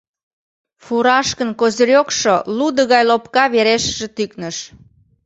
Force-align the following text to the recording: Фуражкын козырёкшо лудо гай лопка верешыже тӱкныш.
Фуражкын 0.83 1.49
козырёкшо 1.59 2.35
лудо 2.57 2.83
гай 2.91 3.03
лопка 3.09 3.45
верешыже 3.53 4.07
тӱкныш. 4.15 4.57